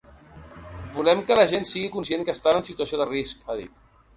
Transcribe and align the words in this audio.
Volem 0.95 1.21
que 1.27 1.37
la 1.39 1.45
gent 1.53 1.67
sigui 1.73 1.91
conscient 1.99 2.25
que 2.31 2.35
estan 2.39 2.61
en 2.61 2.67
situació 2.71 3.03
de 3.03 3.09
risc, 3.13 3.45
ha 3.55 3.63
dit. 3.65 3.79